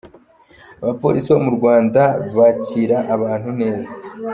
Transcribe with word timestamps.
Abapolisi 0.81 1.27
bo 1.33 1.39
mu 1.45 1.51
Rwanda 1.57 2.01
bacyira 2.37 2.97
abantu 3.15 3.49
neza. 3.61 3.91